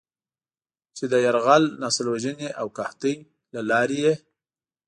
[0.97, 3.15] چې د "يرغل، نسل وژنې او قحطۍ"
[3.53, 4.13] له لارې یې